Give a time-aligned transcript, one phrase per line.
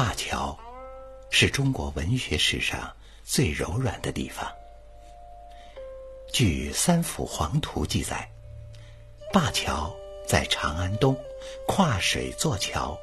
[0.00, 0.58] 灞桥
[1.28, 2.90] 是中国文学史上
[3.22, 4.50] 最柔软的地方。
[6.32, 8.26] 据《三辅黄图》记载，
[9.30, 9.94] 灞桥
[10.26, 11.14] 在长安东，
[11.66, 12.98] 跨水坐桥，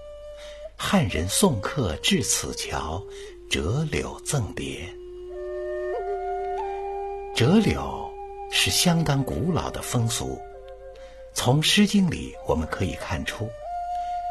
[0.75, 2.99] 汉人送客至此桥，
[3.47, 4.91] 折柳赠别。
[7.35, 8.11] 折柳
[8.49, 10.41] 是相当古老的风俗，
[11.35, 13.47] 从《诗经》里我们可以看出。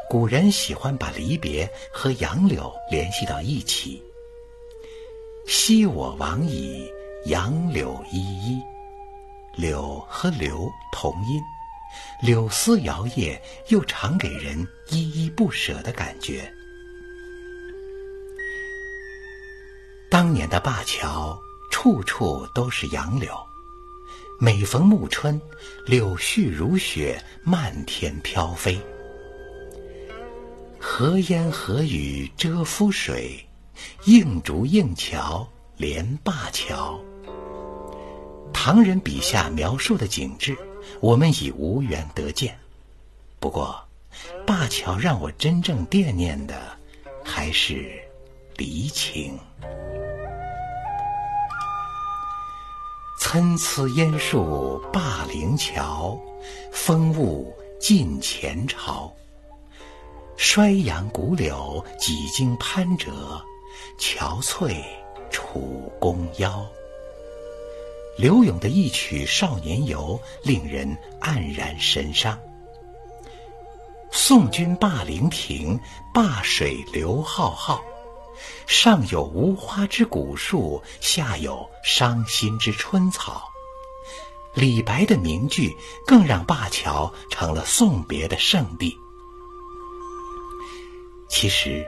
[0.08, 4.02] 古人喜欢把离别和杨柳联系到一起。
[5.46, 6.88] 昔我往矣，
[7.26, 8.60] 杨柳依依。
[9.56, 11.40] 柳和柳同音，
[12.22, 16.52] 柳丝摇曳，又常给人依依不舍的感觉。
[20.10, 21.36] 当年的灞桥，
[21.72, 23.34] 处处都是杨柳，
[24.38, 25.40] 每逢暮春，
[25.84, 28.80] 柳絮如雪，漫天飘飞。
[30.88, 33.44] 何烟何雨遮夫水，
[34.04, 36.98] 映竹映桥连灞桥。
[38.50, 40.56] 唐人笔下描述的景致，
[41.00, 42.56] 我们已无缘得见。
[43.40, 43.78] 不过，
[44.46, 46.78] 灞桥让我真正惦念的，
[47.22, 47.90] 还是
[48.56, 49.38] 离情。
[53.20, 56.18] 参差烟树灞陵桥，
[56.72, 59.12] 风物尽前朝。
[60.36, 63.42] 衰杨古柳几经攀折，
[63.98, 64.84] 憔悴
[65.30, 66.64] 楚宫腰。
[68.18, 72.38] 柳永的一曲《少年游》令人黯然神伤。
[74.10, 75.78] 送君霸陵亭，
[76.14, 77.82] 灞水流浩浩，
[78.66, 83.50] 上有无花之古树，下有伤心之春草。
[84.54, 85.76] 李白的名句
[86.06, 88.98] 更让灞桥成了送别的圣地。
[91.28, 91.84] 其实，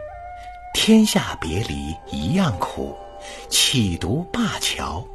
[0.75, 2.97] 天下别离一样苦，
[3.49, 5.07] 岂独灞桥？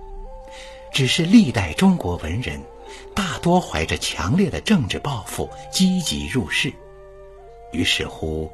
[0.91, 2.61] 只是历代中国文人
[3.15, 6.71] 大多怀着强烈的政治抱负，积极入世。
[7.71, 8.51] 于是乎，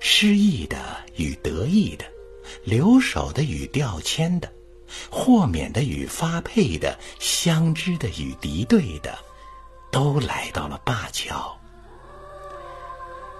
[0.00, 0.76] 失意的
[1.16, 2.04] 与得意的，
[2.64, 4.52] 留守的与调迁的，
[5.10, 9.16] 豁免的与发配的，相知的与敌对的，
[9.90, 11.56] 都来到了灞桥。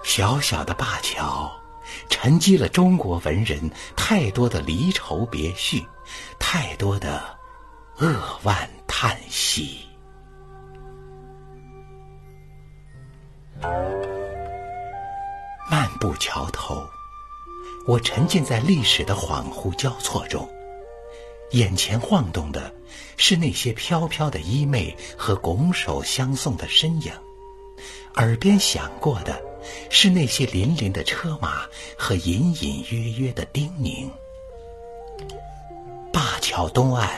[0.03, 1.53] 小小的灞桥。
[2.09, 5.85] 沉积了中国文人太多的离愁别绪，
[6.39, 7.37] 太多的
[7.97, 9.79] 扼腕叹息。
[15.69, 16.83] 漫步桥头，
[17.85, 20.49] 我沉浸在历史的恍惚交错中，
[21.51, 22.73] 眼前晃动的
[23.17, 27.11] 是那些飘飘的衣袂和拱手相送的身影，
[28.15, 29.48] 耳边响过的。
[29.89, 31.65] 是那些粼粼的车马
[31.97, 34.09] 和隐隐约约的叮咛。
[36.11, 37.09] 灞桥东岸，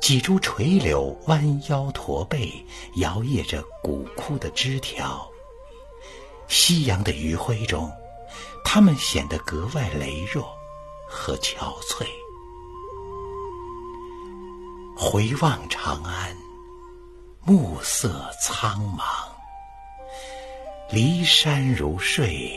[0.00, 2.52] 几株垂柳弯腰驼背，
[2.96, 5.28] 摇曳着古枯的枝条。
[6.48, 7.92] 夕阳的余晖中，
[8.64, 10.48] 它们显得格外羸弱
[11.06, 12.06] 和憔悴。
[14.96, 16.36] 回望长安，
[17.44, 19.37] 暮色苍茫。
[20.90, 22.50] 离山如睡，